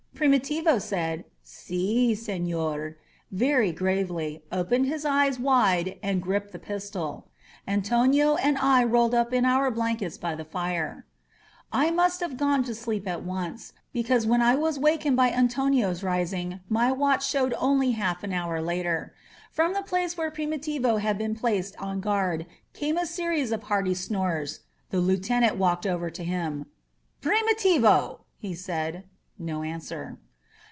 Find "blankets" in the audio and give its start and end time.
9.71-10.19